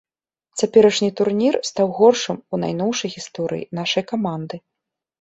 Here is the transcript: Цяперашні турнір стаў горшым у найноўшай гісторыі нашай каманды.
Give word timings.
Цяперашні 0.61 1.09
турнір 1.19 1.59
стаў 1.71 1.87
горшым 1.99 2.41
у 2.41 2.55
найноўшай 2.65 3.09
гісторыі 3.19 3.71
нашай 3.83 4.03
каманды. 4.13 4.55